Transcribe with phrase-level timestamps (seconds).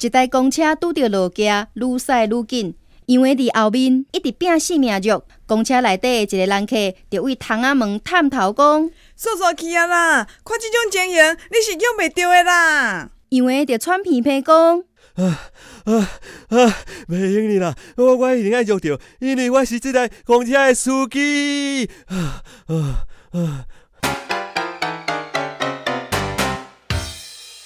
[0.00, 5.12] 一台公车拄着路架，愈驶愈紧，因为伫后面一直拼死命追。
[5.46, 6.74] 公车内底一个人客
[7.10, 14.84] 就为窗仔门探头讲：“叔叔去啊啦，看即种情形，你是用袂着的啦。”因为着喘鼻鼻讲。
[15.16, 15.50] 啊
[15.84, 16.10] 啊
[16.48, 16.76] 啊！
[17.08, 21.90] 袂、用你啦，我我一定爱捉着，因为我是即台公车的司机。
[22.06, 23.66] 啊啊啊！